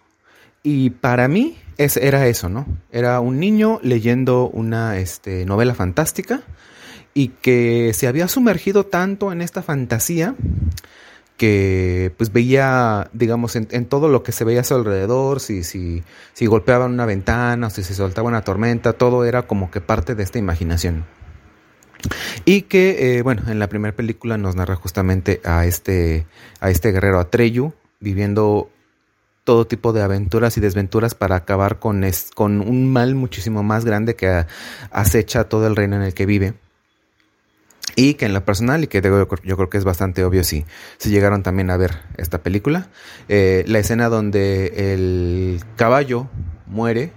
[0.62, 2.66] Y para mí es, era eso, ¿no?
[2.92, 6.42] Era un niño leyendo una este, novela fantástica
[7.14, 10.34] y que se había sumergido tanto en esta fantasía
[11.40, 16.02] que pues veía, digamos, en, todo lo que se veía a su alrededor, si, si,
[16.34, 20.14] si golpeaban una ventana, o si se soltaba una tormenta, todo era como que parte
[20.14, 21.06] de esta imaginación.
[22.44, 26.26] Y que, eh, bueno, en la primera película nos narra justamente a este,
[26.60, 28.70] a este guerrero Atreyu viviendo
[29.44, 34.14] todo tipo de aventuras y desventuras para acabar con, con un mal muchísimo más grande
[34.14, 34.44] que
[34.90, 36.52] acecha todo el reino en el que vive.
[37.96, 40.64] Y que en lo personal, y que yo, creo- que es bastante obvio si,
[40.98, 42.88] si llegaron también a ver esta película,
[43.28, 46.28] eh, la escena donde el caballo
[46.66, 47.12] muere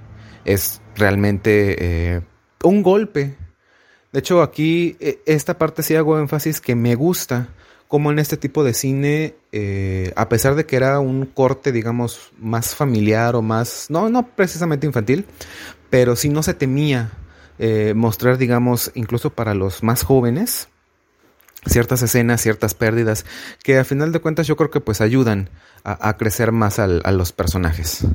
[0.46, 1.76] es realmente
[2.16, 2.22] eh,
[2.64, 3.36] un golpe.
[4.12, 7.50] De hecho, aquí eh, esta parte sí hago énfasis que me gusta,
[7.88, 9.36] como en este tipo de cine,
[10.16, 14.88] a pesar de que era un corte, digamos, más familiar o más, no, no precisamente
[14.88, 15.26] infantil,
[15.92, 17.12] pero sí no se temía
[17.60, 20.68] eh, mostrar, digamos, incluso para los más jóvenes,
[21.66, 23.26] ciertas escenas, ciertas pérdidas,
[23.64, 25.50] que a final de cuentas yo creo que pues ayudan
[25.84, 28.06] a, crecer más al- a los personajes.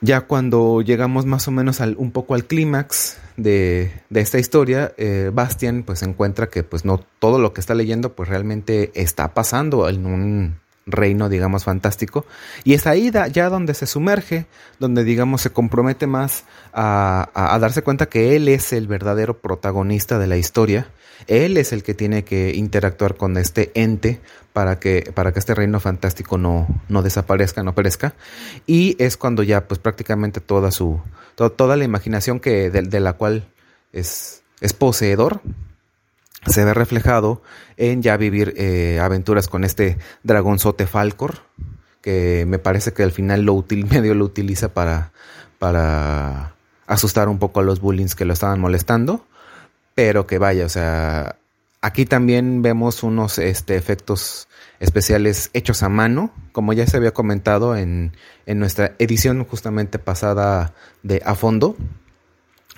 [0.00, 4.92] Ya cuando llegamos más o menos al, un poco al clímax de, de esta historia,
[4.98, 9.32] eh, Bastian pues encuentra que pues no todo lo que está leyendo pues realmente está
[9.32, 12.26] pasando en un reino digamos fantástico
[12.62, 14.46] y es ahí ya donde se sumerge,
[14.78, 20.18] donde digamos se compromete más a, a- darse cuenta que él es el verdadero protagonista
[20.18, 20.88] de la historia,
[21.26, 24.20] él es el que tiene que interactuar con este ente
[24.52, 28.14] para que, para que este reino fantástico no, no desaparezca, no perezca.
[28.66, 31.00] Y es cuando ya, pues prácticamente toda su,
[31.34, 33.48] to- toda la imaginación que, de, de la cual
[33.92, 35.40] es, es poseedor,
[36.46, 37.42] se ve reflejado
[37.76, 41.40] en ya vivir eh, aventuras con este dragonzote Falcor,
[42.00, 45.12] que me parece que al final lo util, medio lo utiliza para,
[45.58, 46.54] para
[46.86, 49.26] asustar un poco a los bullies que lo estaban molestando.
[49.94, 51.36] Pero que vaya, o sea,
[51.80, 54.48] aquí también vemos unos este, efectos
[54.80, 58.16] especiales hechos a mano, como ya se había comentado en,
[58.46, 61.76] en nuestra edición justamente pasada de A Fondo.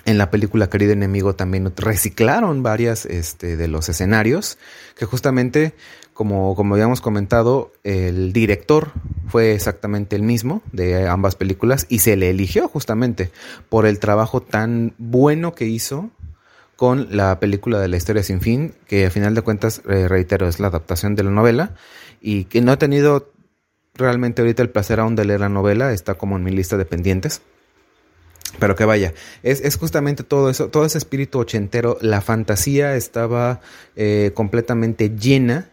[0.05, 4.57] En la película Querido Enemigo también reciclaron varias este, de los escenarios,
[4.95, 5.73] que justamente,
[6.13, 8.91] como, como habíamos comentado, el director
[9.27, 13.31] fue exactamente el mismo de ambas películas y se le eligió justamente
[13.67, 16.09] por el trabajo tan bueno que hizo
[16.77, 20.47] con la película de la historia sin fin, que a final de cuentas, eh, reitero,
[20.47, 21.71] es la adaptación de la novela,
[22.21, 23.31] y que no he tenido
[23.95, 26.85] realmente ahorita el placer aún de leer la novela, está como en mi lista de
[26.85, 27.41] pendientes.
[28.59, 33.61] Pero que vaya, es, es justamente todo eso, todo ese espíritu ochentero, la fantasía estaba
[33.95, 35.69] eh, completamente llena,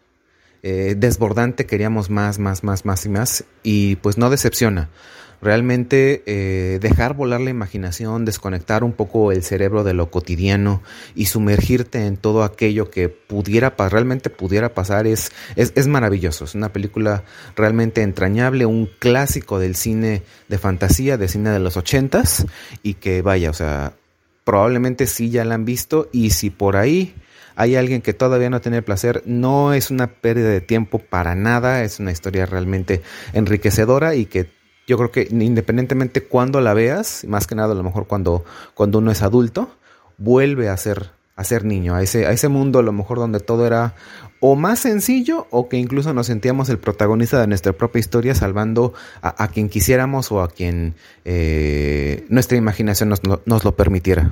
[0.62, 4.90] eh, desbordante, queríamos más, más, más, más y más, y pues no decepciona.
[5.44, 10.82] Realmente eh, dejar volar la imaginación, desconectar un poco el cerebro de lo cotidiano
[11.14, 16.46] y sumergirte en todo aquello que pudiera realmente pudiera pasar es, es, es maravilloso.
[16.46, 17.24] Es una película
[17.56, 22.46] realmente entrañable, un clásico del cine de fantasía, de cine de los ochentas,
[22.82, 23.92] y que vaya, o sea,
[24.44, 27.14] probablemente sí ya la han visto, y si por ahí
[27.54, 31.84] hay alguien que todavía no tiene placer, no es una pérdida de tiempo para nada,
[31.84, 33.02] es una historia realmente
[33.34, 37.82] enriquecedora y que yo creo que independientemente cuando la veas, más que nada a lo
[37.82, 39.70] mejor cuando, cuando uno es adulto,
[40.18, 43.40] vuelve a ser a ser niño, a ese, a ese mundo a lo mejor donde
[43.40, 43.94] todo era
[44.38, 48.94] o más sencillo o que incluso nos sentíamos el protagonista de nuestra propia historia salvando
[49.20, 54.30] a, quien quisiéramos o a quien eh, nuestra imaginación nos, nos lo permitiera.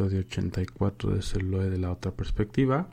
[0.00, 2.88] Episodio 84 de Celuloide de la otra perspectiva,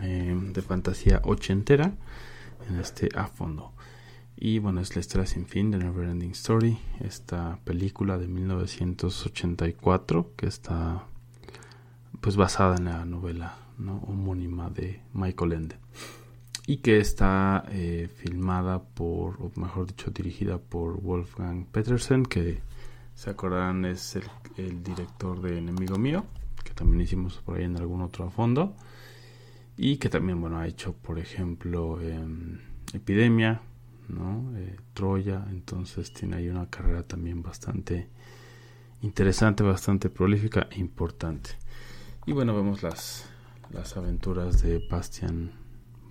[0.00, 1.94] eh, de fantasía ochentera,
[2.68, 3.72] en este a fondo.
[4.36, 10.48] Y bueno, es la historia sin fin de Neverending Story, esta película de 1984 que
[10.48, 11.04] está
[12.20, 13.98] pues basada en la novela ¿no?
[13.98, 15.76] homónima de Michael Ende
[16.66, 22.60] y que está eh, filmada por, o mejor dicho, dirigida por Wolfgang Petersen, que
[23.14, 24.18] se acordarán es
[24.56, 26.24] el, director de Enemigo Mío,
[26.62, 28.74] que también hicimos por ahí en algún otro fondo,
[29.76, 32.58] y que también, bueno, ha hecho, por ejemplo, em,
[32.92, 33.60] Epidemia,
[34.08, 34.52] ¿no?
[34.56, 38.08] Eh, Troya, entonces tiene ahí una carrera también bastante
[39.00, 41.50] interesante, bastante prolífica e importante.
[42.26, 43.28] Y bueno, vemos las,
[43.70, 45.52] las aventuras de Bastian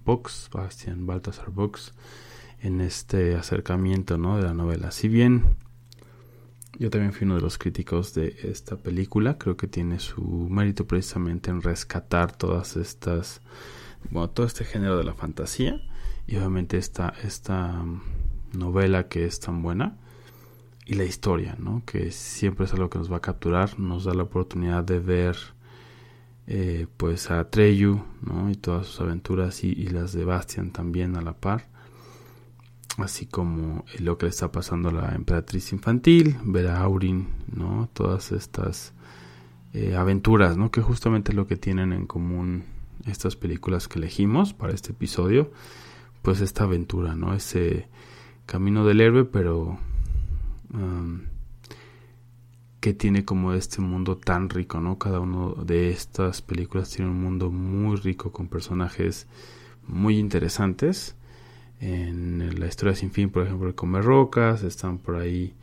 [0.06, 1.94] Box, Bastian Baltasar Box,
[2.62, 4.38] en este acercamiento ¿no?
[4.38, 4.92] de la novela.
[4.92, 5.56] Si bien
[6.80, 10.88] yo también fui uno de los críticos de esta película, creo que tiene su mérito
[10.88, 13.42] precisamente en rescatar todas estas,
[14.10, 15.82] bueno, todo este género de la fantasía
[16.28, 17.84] y obviamente esta, esta
[18.54, 19.98] novela que es tan buena
[20.86, 21.84] y la historia, ¿no?
[21.86, 25.38] Que siempre es algo que nos va a capturar, nos da la oportunidad de ver
[26.48, 28.50] eh, pues a Treyu, ¿no?
[28.50, 31.68] Y todas sus aventuras y, y, las de Bastian también a la par.
[32.98, 37.90] Así como lo que le está pasando a la emperatriz infantil, ver a Aurin, ¿no?
[37.94, 38.94] Todas estas
[39.74, 40.70] eh, aventuras, ¿no?
[40.70, 42.66] Que justamente lo que tienen en común
[43.06, 45.52] estas películas que elegimos para este episodio,
[46.22, 47.34] pues esta aventura, ¿no?
[47.34, 47.88] Ese
[48.46, 49.80] camino del héroe, pero
[50.74, 51.22] um,
[52.80, 55.00] que tiene como este mundo tan rico, ¿no?
[55.00, 59.26] Cada uno de estas películas tiene un mundo muy rico con personajes
[59.88, 61.16] muy interesantes.
[61.86, 65.54] En la historia sin fin, por ejemplo, el Comer Rocas, están por ahí,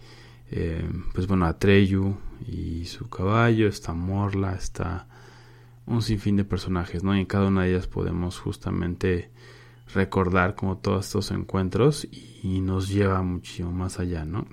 [0.50, 2.14] eh, pues bueno, Atreyu
[2.46, 5.08] y su caballo, está Morla, está
[5.86, 7.16] un sinfín de personajes, ¿no?
[7.16, 9.30] Y en cada una de ellas podemos justamente
[9.94, 14.46] recordar como todos estos encuentros y, nos lleva muchísimo más allá, ¿no?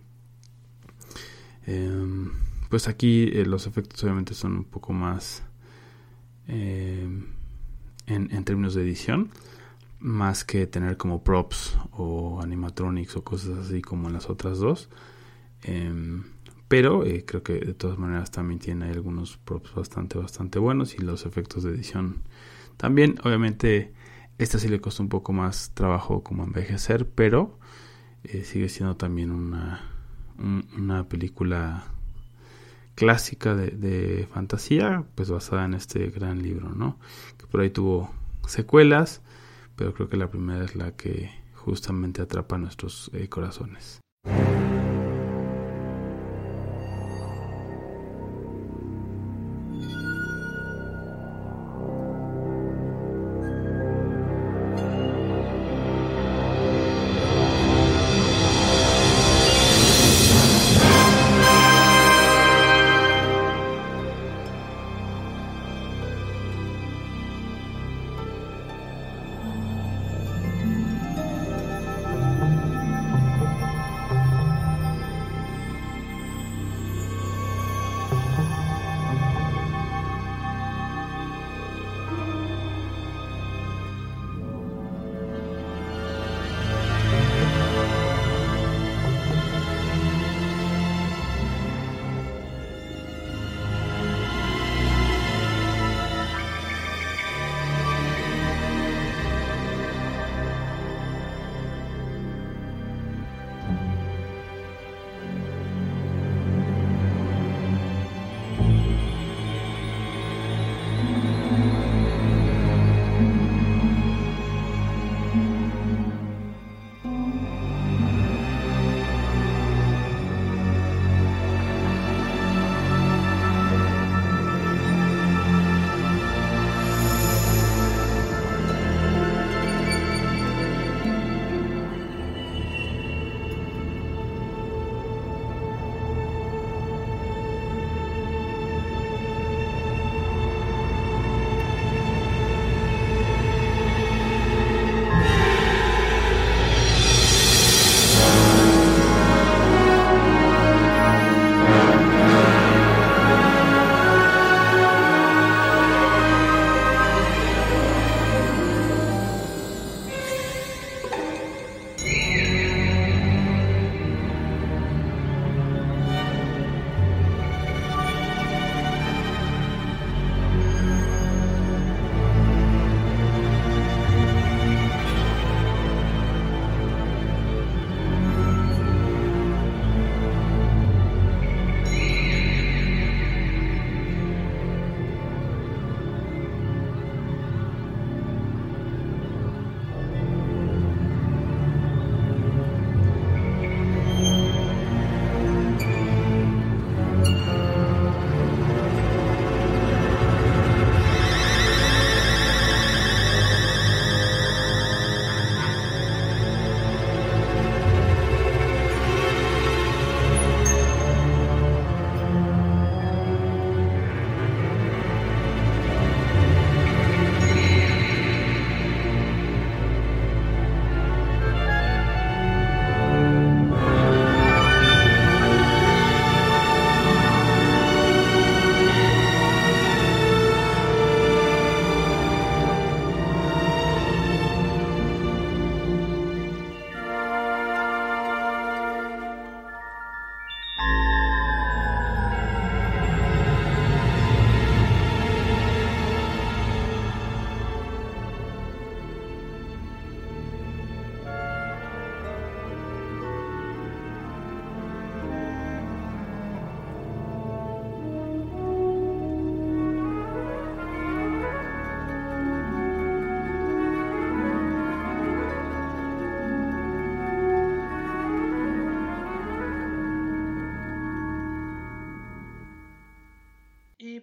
[1.66, 2.32] Em,
[2.70, 5.44] pues aquí eh, los efectos obviamente son un poco más
[6.48, 7.26] em,
[8.06, 9.32] en, en, términos de edición,
[10.00, 14.90] más que tener como props o animatronics o cosas así como en las otras dos.
[15.64, 16.24] Em,
[16.68, 21.00] pero eh, creo que de todas maneras también tiene algunos props bastante, bastante buenos y
[21.00, 22.24] los efectos de edición
[22.78, 23.16] también.
[23.24, 23.94] Obviamente,
[24.38, 27.58] esta sí le costó un poco más trabajo como envejecer, pero
[28.24, 29.82] eh, sigue siendo también una,
[30.38, 31.86] una película
[32.96, 36.98] clásica de, de, fantasía, pues basada en este gran libro, ¿no?
[37.38, 38.12] Que por ahí tuvo
[38.48, 39.22] secuelas,
[39.78, 44.02] pero creo que la primera es la que justamente atrapa nuestros eh, corazones.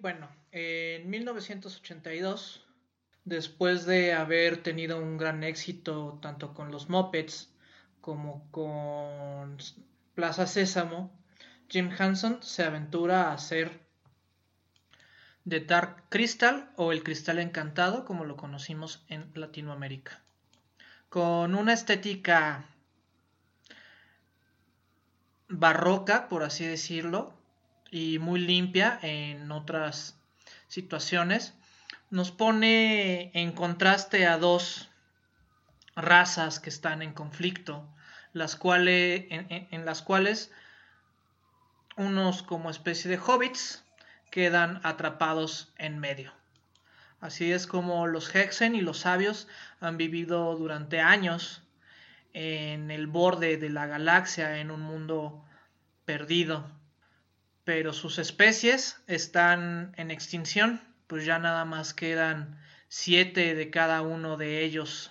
[0.05, 2.62] Bueno, en 1982,
[3.24, 7.48] después de haber tenido un gran éxito tanto con los Muppets
[8.02, 9.57] como con
[10.14, 11.11] Plaza Sésamo,
[11.70, 13.80] Jim Henson se aventura a hacer
[15.48, 20.22] The Dark Crystal o El Cristal Encantado, como lo conocimos en Latinoamérica.
[21.09, 22.66] con una estética
[25.48, 27.32] barroca, por así decirlo,
[27.95, 30.18] y muy limpia en otras
[30.66, 31.55] situaciones,
[32.11, 34.90] nos pone en contraste a dos
[35.95, 37.86] razas que están en conflicto,
[38.32, 40.51] las cuales, en, en- en las cuales
[41.97, 43.84] unos como especie de hobbits
[44.32, 46.32] quedan atrapados en medio.
[47.20, 49.47] Así es como los Hexen y los sabios
[49.78, 51.62] han vivido durante años
[52.32, 55.45] en el borde de la galaxia, en un mundo
[56.05, 56.68] perdido.
[57.64, 64.36] Pero sus especies están en extinción, pues ya nada más quedan siete de cada uno
[64.36, 65.10] de ellos.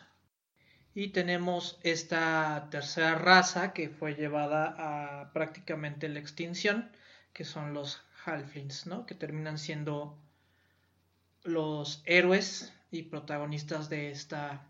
[0.93, 6.91] Y tenemos esta tercera raza que fue llevada a prácticamente la extinción,
[7.33, 9.07] que son los Halflings, ¿no?
[9.07, 10.17] Que terminan siendo
[11.43, 14.67] los héroes y protagonistas de esta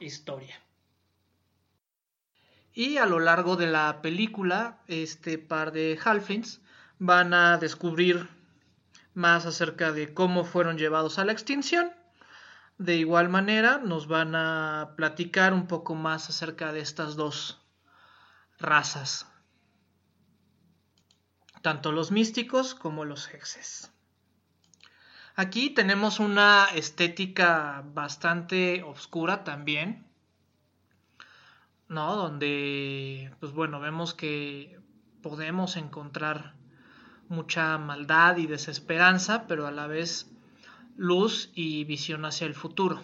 [0.00, 0.58] historia.
[2.72, 6.60] Y a lo largo de la película, este par de Halflings
[7.04, 8.30] van a descubrir
[9.12, 11.92] más acerca de cómo fueron llevados a la extinción.
[12.78, 17.60] De igual manera, nos van a platicar un poco más acerca de estas dos
[18.58, 19.28] razas,
[21.60, 23.92] tanto los místicos como los hexes.
[25.36, 30.06] Aquí tenemos una estética bastante oscura también,
[31.88, 32.16] ¿no?
[32.16, 34.80] Donde, pues bueno, vemos que
[35.20, 36.54] podemos encontrar
[37.34, 40.30] mucha maldad y desesperanza, pero a la vez
[40.96, 43.02] luz y visión hacia el futuro.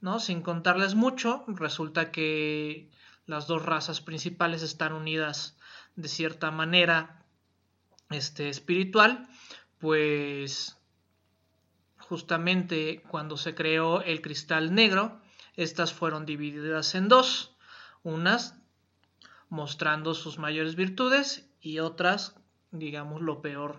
[0.00, 0.18] ¿No?
[0.20, 2.90] Sin contarles mucho, resulta que
[3.26, 5.56] las dos razas principales están unidas
[5.96, 7.24] de cierta manera
[8.10, 9.26] este, espiritual,
[9.78, 10.76] pues
[11.98, 15.20] justamente cuando se creó el cristal negro,
[15.56, 17.56] estas fueron divididas en dos,
[18.02, 18.56] unas
[19.48, 22.34] mostrando sus mayores virtudes y otras,
[22.74, 23.76] digamos, lo peor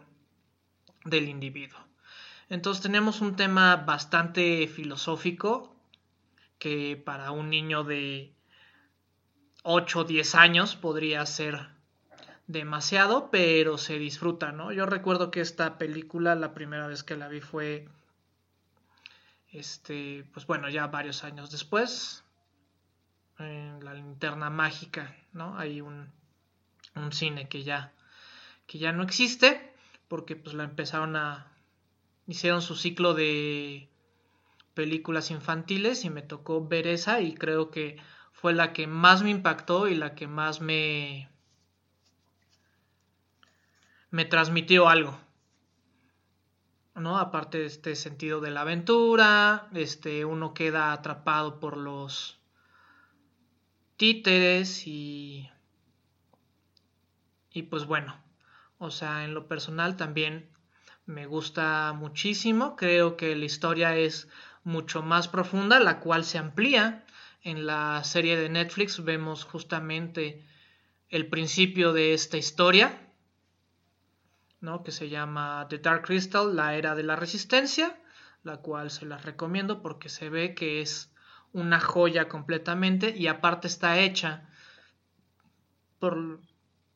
[1.04, 1.80] del individuo.
[2.50, 5.76] Entonces tenemos un tema bastante filosófico
[6.58, 8.32] que para un niño de
[9.64, 11.70] 8 o 10 años podría ser
[12.48, 14.72] demasiado, pero se disfruta, ¿no?
[14.72, 17.88] Yo recuerdo que esta película la primera vez que la vi fue
[19.52, 22.24] este, pues bueno, ya varios años después
[23.40, 25.58] en la linterna mágica, ¿no?
[25.58, 26.12] Hay un,
[26.96, 27.92] un cine que ya
[28.68, 29.74] que ya no existe
[30.08, 31.52] porque pues la empezaron a
[32.28, 33.90] hicieron su ciclo de
[34.74, 37.98] películas infantiles y me tocó ver esa y creo que
[38.32, 41.30] fue la que más me impactó y la que más me
[44.12, 45.20] me transmitió algo.
[46.96, 47.18] ¿No?
[47.18, 52.40] Aparte de este sentido de la aventura, este uno queda atrapado por los
[53.98, 55.50] títeres y
[57.52, 58.25] y pues bueno,
[58.78, 60.50] o sea, en lo personal también
[61.06, 62.76] me gusta muchísimo.
[62.76, 64.28] Creo que la historia es
[64.64, 67.06] mucho más profunda, la cual se amplía.
[67.44, 70.44] En la serie de Netflix vemos justamente
[71.10, 73.00] el principio de esta historia,
[74.60, 74.84] ¿no?
[74.84, 78.00] que se llama The Dark Crystal, la era de la resistencia,
[78.44, 81.14] la cual se las recomiendo porque se ve que es
[81.54, 84.50] una joya completamente y aparte está hecha
[86.00, 86.42] por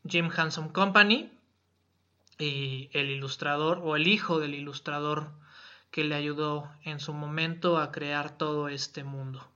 [0.05, 1.31] Jim Hanson Company,
[2.39, 5.31] y el ilustrador o el hijo del ilustrador
[5.91, 9.47] que le ayudó en su momento a crear todo este mundo.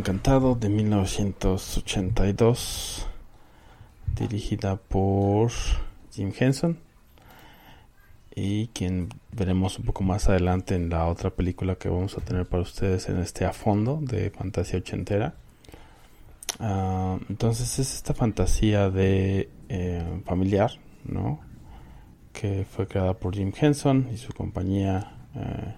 [0.00, 3.06] Encantado de 1982,
[4.16, 5.50] dirigida por
[6.10, 6.78] Jim Henson
[8.34, 12.46] y quien veremos un poco más adelante en la otra película que vamos a tener
[12.46, 15.34] para ustedes en este a fondo de fantasía ochentera.
[16.58, 20.70] Ah, entonces es esta fantasía de eh, familiar,
[21.04, 21.40] ¿no?
[22.32, 25.12] Que fue creada por Jim Henson y su compañía.
[25.34, 25.74] eh,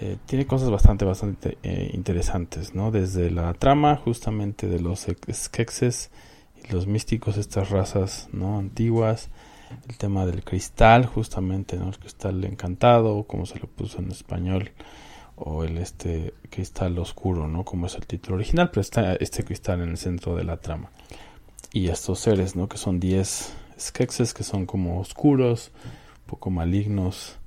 [0.00, 2.90] eh, tiene cosas bastante, bastante eh, interesantes, ¿no?
[2.90, 6.10] Desde la trama justamente de los Skeksis
[6.62, 8.58] y los místicos, estas razas, ¿no?
[8.58, 9.28] Antiguas.
[9.88, 11.88] El tema del cristal, justamente, ¿no?
[11.88, 14.70] El cristal encantado, como se lo puso en español
[15.36, 17.64] o el este cristal oscuro, ¿no?
[17.64, 20.90] Como es el título original, pero está este cristal en el centro de la trama.
[21.72, 22.68] Y estos seres, ¿no?
[22.68, 25.72] Que son 10 skekses que son como oscuros,
[26.20, 27.37] un poco malignos,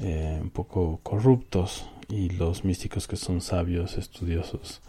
[0.00, 4.80] eh, un poco corruptos, y los místicos que son sabios, estudiosos,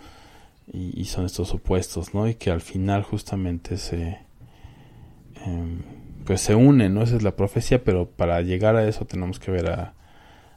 [0.73, 2.27] y, son estos opuestos, ¿no?
[2.27, 4.19] Y que al final justamente se...
[5.45, 5.81] em,
[6.25, 7.03] pues se unen, ¿no?
[7.03, 9.93] Esa es la profecía, pero para llegar a eso tenemos que ver a,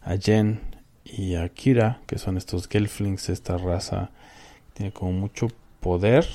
[0.02, 0.60] a Jen
[1.04, 4.10] y a Kira, que son estos Gelflings, esta raza
[4.68, 5.48] que tiene como mucho
[5.80, 6.26] poder.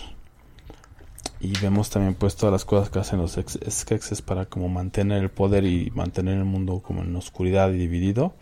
[1.41, 3.39] Y vemos también pues todas las cosas que hacen los
[3.69, 8.33] Skeksis para como mantener el poder y mantener el mundo como en oscuridad y dividido.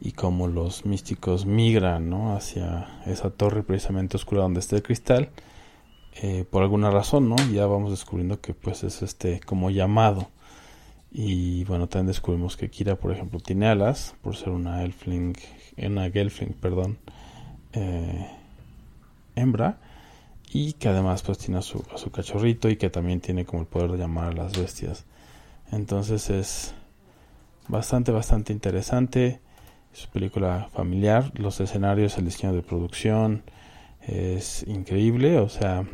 [0.00, 2.36] Y como los místicos migran, ¿no?
[2.36, 5.30] Hacia esa torre precisamente oscura donde está el cristal.
[6.20, 7.36] eh, por alguna razón, ¿no?
[7.52, 10.28] Ya vamos descubriendo que pues es este como llamado.
[11.10, 15.34] Y bueno, también descubrimos que Kira, por ejemplo, tiene alas por ser una elfling,
[15.78, 16.98] una gelfling, perdón,
[17.72, 18.26] eh,
[19.36, 19.78] hembra.
[20.50, 23.62] Y que además pues tiene a su, a su cachorrito y que también tiene como
[23.62, 25.04] el poder de llamar a las bestias.
[25.70, 26.74] Entonces es
[27.68, 29.40] bastante, bastante interesante.
[29.92, 31.32] Es una película familiar.
[31.34, 33.42] Los escenarios, el diseño de producción
[34.06, 35.38] es increíble.
[35.38, 35.86] O sea,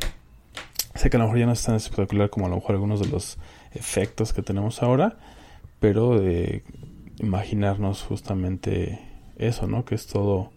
[0.95, 3.01] sé que a lo mejor ya no es tan espectacular como a lo mejor algunos
[3.01, 3.37] de los
[3.73, 5.17] efectos que tenemos ahora,
[5.79, 6.63] pero de
[7.19, 8.99] imaginarnos justamente
[9.37, 9.85] eso, ¿no?
[9.85, 10.51] Que es todo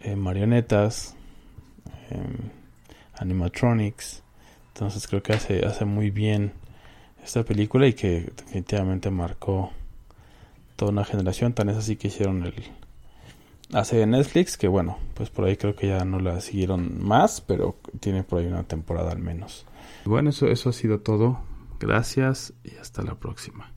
[0.00, 1.14] eh, marionetas,
[2.10, 2.50] em,
[3.18, 4.22] animatronics.
[4.74, 6.52] Entonces creo que hace, hace muy bien
[7.24, 9.72] esta película y que definitivamente marcó
[10.76, 11.52] toda una generación.
[11.54, 12.54] Tan es así que hicieron el
[13.72, 17.40] hace de Netflix, que bueno, pues por ahí creo que ya no la siguieron más,
[17.40, 19.66] pero tiene por ahí una temporada al menos.
[20.04, 21.40] Bueno, eso, eso ha sido todo.
[21.80, 23.72] Gracias y hasta la próxima.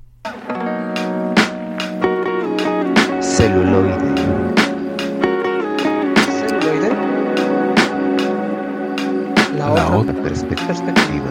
[3.22, 3.98] Celuloide.
[3.98, 4.49] Celuloide.
[9.76, 10.68] La, otra, otra Perspectiva.
[10.68, 11.30] perspectiva.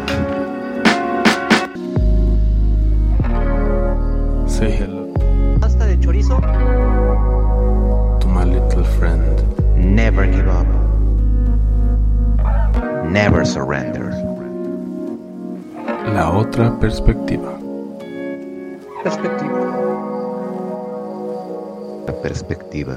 [4.47, 5.13] Say hello
[5.61, 6.39] Pasta de chorizo.
[8.21, 9.43] to my little friend.
[9.77, 10.67] Never give up.
[13.11, 14.11] Never surrender.
[16.15, 17.59] La otra perspectiva.
[19.03, 19.59] Perspectiva.
[22.07, 22.97] La perspectiva.